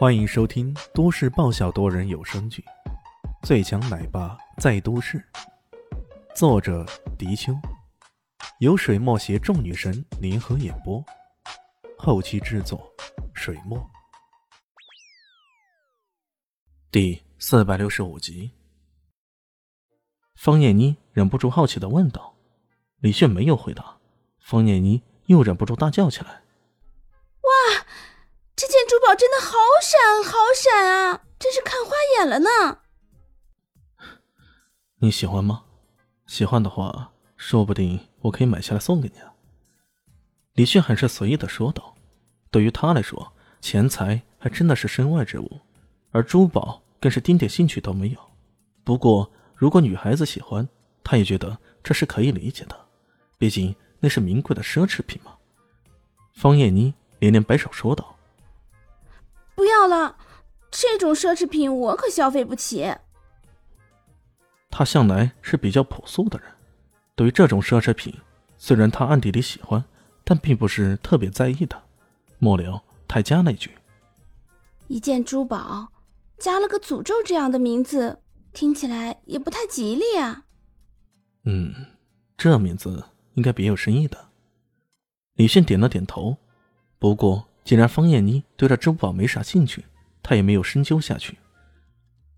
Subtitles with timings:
[0.00, 2.64] 欢迎收听都市爆笑多人有声剧
[3.46, 5.18] 《最强奶爸在都市》，
[6.34, 6.86] 作者：
[7.18, 7.52] 迪秋，
[8.60, 11.04] 由水墨携众女神联合演播，
[11.98, 12.90] 后期制作：
[13.34, 13.78] 水墨。
[16.90, 18.52] 第四百六十五集，
[20.34, 22.34] 方艳妮忍不住好奇的问道
[23.00, 23.98] ：“李炫没有回答。”
[24.40, 26.40] 方艳妮又忍不住大叫起来：“！
[29.10, 31.22] 宝真的好闪，好闪啊！
[31.36, 32.78] 真是看花眼了呢。”
[35.02, 35.64] 你喜欢吗？
[36.28, 39.34] 喜欢的话，说不定我可以买下来送给你啊。”
[40.54, 41.96] 李旭很是随意的说道。
[42.52, 45.60] 对于他来说，钱财还真的是身外之物，
[46.12, 48.30] 而珠宝更是丁点兴趣都没有。
[48.84, 50.68] 不过，如果女孩子喜欢，
[51.02, 52.86] 他也觉得这是可以理解的，
[53.38, 53.74] 毕竟……
[54.02, 55.36] 那是名贵的奢侈品嘛？
[56.32, 58.16] 方艳妮连连摆手说道
[59.60, 60.16] ：“不要了，
[60.70, 62.94] 这种奢侈品我可消费不起。”
[64.72, 66.50] 他向来是比较朴素的人，
[67.14, 68.18] 对于这种奢侈品，
[68.56, 69.84] 虽然他暗地里喜欢，
[70.24, 71.78] 但并不是特别在意的。
[72.38, 73.70] 末了，他加了一句
[74.88, 75.92] ：“一件珠宝，
[76.38, 78.22] 加了个诅咒这样的名字，
[78.54, 80.44] 听起来也不太吉利啊。”
[81.44, 81.74] 嗯，
[82.38, 83.04] 这名字。
[83.34, 84.30] 应该别有深意的。
[85.34, 86.36] 李迅点了点头。
[86.98, 89.84] 不过，既然方艳妮对这支付宝没啥兴趣，
[90.22, 91.38] 他也没有深究下去。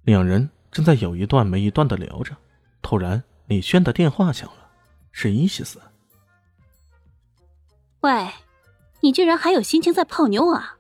[0.03, 2.37] 两人正在有一段没一段的聊着，
[2.83, 4.71] 突然李轩的电话响了，
[5.13, 5.81] 是伊西斯。
[8.01, 8.29] 喂，
[9.01, 10.77] 你居然还有心情在泡妞啊？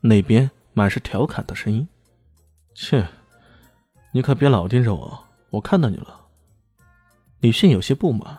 [0.00, 1.86] 那边满是调侃的声音。
[2.74, 3.06] 切，
[4.12, 6.26] 你可别老盯着我，我看到你了。
[7.40, 8.38] 李迅有些不满，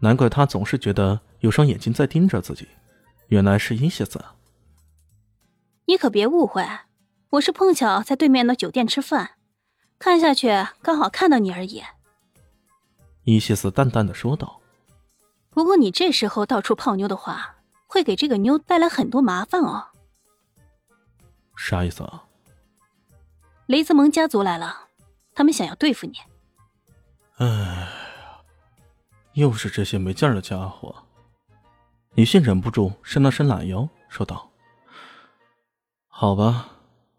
[0.00, 2.66] 难怪他总是觉得有双眼睛在盯着自己，
[3.28, 4.24] 原来是伊西斯。
[5.86, 6.66] 你可别误会，
[7.30, 9.32] 我是碰巧在对面的酒店吃饭，
[9.98, 10.48] 看下去
[10.82, 11.82] 刚好看到你而已。
[13.24, 14.60] 伊西斯淡淡的说道。
[15.50, 19.86] 不过你这时候到处泡妞的话，会给这个妞带来很多麻烦哦。
[21.56, 22.24] 啥意思啊？
[23.66, 24.88] 雷兹蒙家族来了，
[25.34, 26.18] 他们想要对付你。
[27.38, 27.88] 唉。
[29.32, 31.05] 又是这些没劲儿的家伙，
[32.16, 34.50] 李迅忍不住伸了伸懒腰，说道
[36.08, 36.66] ：“好吧，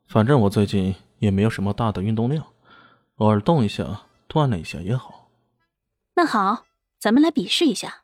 [0.08, 2.44] 反正我最近也没有什么大的运动量，
[3.18, 5.30] 偶尔动一下，锻炼一下也好。”
[6.18, 6.66] 那好，
[6.98, 8.02] 咱们来比试一下。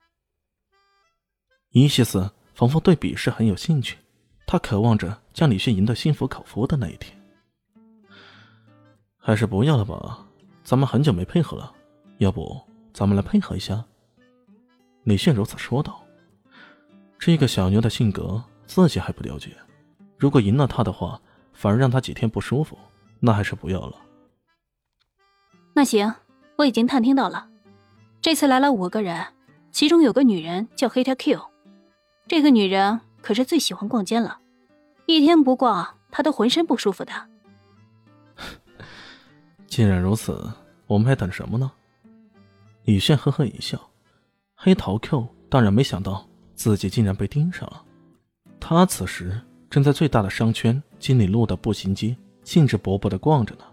[1.72, 3.98] 伊西斯仿佛对比试很有兴趣，
[4.46, 7.20] 他渴望着将李迅赢得心服口服的那一天。
[9.18, 10.28] 还是不要了吧，
[10.64, 11.74] 咱们很久没配合了，
[12.20, 12.62] 要不
[12.94, 13.84] 咱们来配合一下？
[15.06, 16.00] 李迅如此说道
[17.26, 19.56] ：“这个小妞的性格自己还不了解，
[20.18, 21.18] 如果赢了她的话，
[21.54, 22.78] 反而让她几天不舒服，
[23.22, 23.96] 那还是不要了。”
[25.74, 26.14] 那行，
[26.58, 27.48] 我已经探听到了，
[28.20, 29.26] 这次来了五个人，
[29.72, 31.40] 其中有个女人叫黑条 Q，
[32.28, 34.40] 这个女人可是最喜欢逛街了，
[35.06, 37.14] 一天不逛，她都浑身不舒服的。
[39.66, 40.52] 既然如此，
[40.88, 41.72] 我们还等什么呢？
[42.84, 43.80] 李炫呵呵一笑。
[44.56, 47.84] 黑桃 Q 当然没想到自己竟然被盯上了，
[48.60, 53.64] 他此时正在最大的商圈金里路的步行街，兴致勃勃地逛着呢。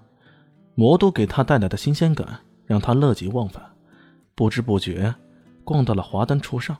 [0.74, 3.62] 魔都给他带来的新鲜感让他乐极忘返，
[4.34, 5.14] 不知不觉
[5.62, 6.76] 逛到了华灯初上，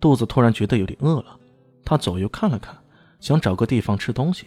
[0.00, 1.38] 肚子突然觉得有点饿了，
[1.84, 2.74] 他左右看了看，
[3.20, 4.46] 想找个地方吃东西。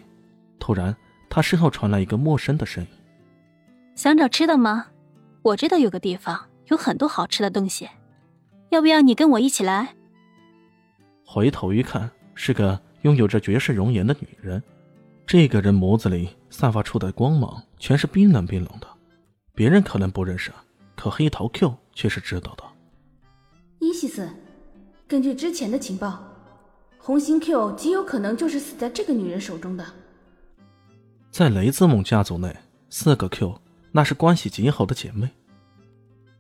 [0.60, 0.96] 突然，
[1.30, 2.90] 他身后传来一个陌生的声音
[3.96, 4.88] ：“想找吃的吗？
[5.44, 7.88] 我知道有个地方有很多好吃的东西。”
[8.70, 9.96] 要不要你跟我一起来？
[11.32, 14.64] 回头一看，是个拥有着绝世容颜的女人。
[15.28, 18.88] 这个人眸子里散发出的光芒，全是冰冷冰冷的。
[19.54, 20.52] 别人可能不认识，
[20.96, 22.64] 可黑桃 Q 却是知道的。
[23.78, 24.28] 伊西斯，
[25.08, 26.24] 根据之前的情报，
[26.98, 29.86] 红心 Q 极有可能就是死在这个女人手中的。
[31.30, 32.56] 在雷兹蒙家族内，
[32.90, 33.62] 四个 Q
[33.92, 35.30] 那是关系极好的姐妹。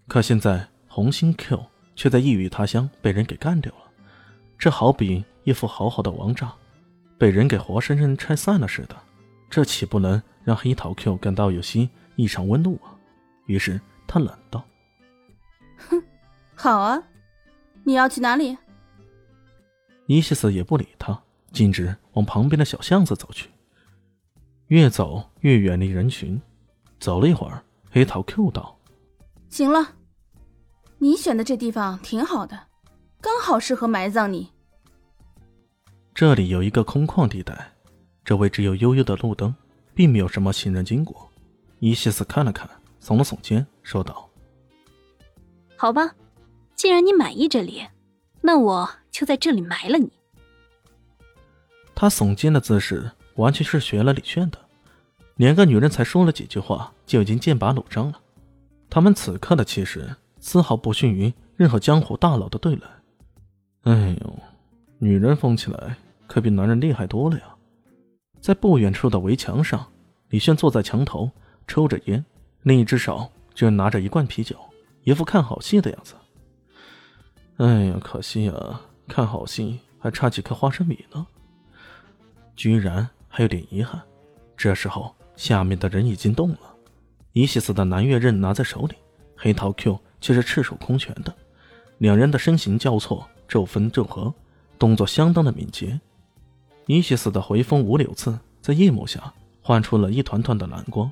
[0.07, 1.63] 可现在红心 Q。
[1.95, 3.88] 却在异域他乡被人给干掉了，
[4.59, 6.53] 这好比一副好好的王炸，
[7.17, 8.95] 被人给活生生拆散了似的，
[9.49, 12.93] 这岂不能让黑桃 Q 感到有些异常温怒啊？
[13.45, 14.61] 于是他冷道
[15.89, 16.03] ：“哼，
[16.55, 17.01] 好啊，
[17.85, 18.57] 你要去哪里？”
[20.07, 21.17] 伊西斯也不理他，
[21.53, 23.49] 径直往旁边的小巷子走去。
[24.67, 26.39] 越走越远离人群，
[26.99, 28.77] 走了一会儿，黑桃 Q 道
[29.49, 29.95] ：“行了。”
[30.99, 32.67] 你选的这地方挺好的，
[33.21, 34.49] 刚好适合埋葬你。
[36.13, 37.73] 这里有一个空旷地带，
[38.23, 39.53] 周围只有幽幽的路灯，
[39.93, 41.29] 并没有什么行人经过。
[41.79, 42.69] 伊西斯看了看，
[43.01, 44.29] 耸了耸肩，说道
[45.77, 46.13] ：“好吧，
[46.75, 47.85] 既然你满意这里，
[48.41, 50.11] 那我就在这里埋了你。”
[51.95, 54.59] 他耸肩的姿势完全是学了李炫的。
[55.35, 58.19] 两个女人才说了几句话，就已经剑拔弩张了。
[58.89, 62.83] 他们此刻的气势丝毫不逊于任何江湖大佬的对垒。
[63.83, 64.39] 哎呦，
[64.97, 65.95] 女人疯起来
[66.27, 67.55] 可比男人厉害多了呀！
[68.41, 69.87] 在不远处的围墙上，
[70.29, 71.29] 李炫坐在墙头
[71.65, 72.23] 抽着烟，
[72.63, 74.57] 另一只手就拿着一罐啤酒，
[75.03, 76.13] 一副看好戏的样子。
[77.57, 81.25] 哎呀，可惜呀，看好戏还差几颗花生米呢，
[82.55, 84.01] 居然还有点遗憾。
[84.57, 86.59] 这时候，下面的人已经动了。
[87.31, 88.95] 伊西斯的南岳刃拿在手里，
[89.37, 91.33] 黑桃 Q 却是赤手空拳的。
[91.99, 94.33] 两人的身形交错，骤分骤合，
[94.77, 95.99] 动作相当的敏捷。
[96.85, 101.11] 伊西斯的回风五柳刺在夜幕下换出了一团团的蓝光。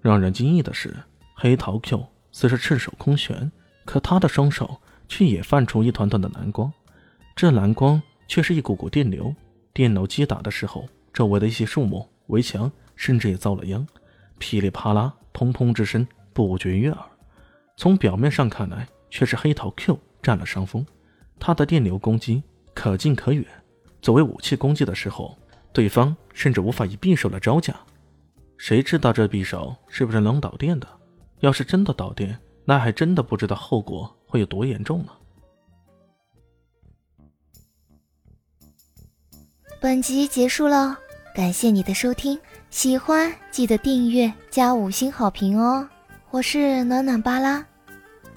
[0.00, 0.96] 让人惊异的是，
[1.34, 3.50] 黑桃 Q 虽是赤手空拳，
[3.84, 6.72] 可他的双手却也泛出一团团的蓝光。
[7.34, 9.34] 这蓝光却是一股股电流，
[9.72, 13.86] 电流击打的时候，周围的一些树木、围墙甚至也遭了殃，
[14.38, 15.12] 噼里啪啦。
[15.32, 16.98] 砰砰之声不绝于耳，
[17.76, 20.84] 从表面上看来，却是黑桃 Q 占了上风。
[21.40, 22.42] 他的电流攻击
[22.74, 23.44] 可近可远，
[24.00, 25.36] 作为武器攻击的时候，
[25.72, 27.74] 对方甚至无法以匕首来招架。
[28.58, 30.86] 谁知道这匕首是不是能导电的？
[31.40, 35.12] 要是真的导电，那还真的不知道后果会有多严重呢。
[39.80, 40.98] 本集结束了，
[41.34, 42.38] 感谢你的收听。
[42.68, 45.88] 喜欢记得订阅加五星好评哦！
[46.30, 47.66] 我是暖暖巴拉，